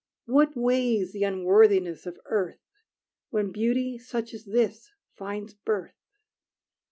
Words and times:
What 0.25 0.57
weighs 0.57 1.13
the 1.13 1.25
unworthiness 1.25 2.07
of 2.07 2.17
earth 2.25 2.57
When 3.29 3.51
beauty 3.51 3.99
such 3.99 4.33
as 4.33 4.45
this 4.45 4.89
finds 5.15 5.53
birth? 5.53 5.93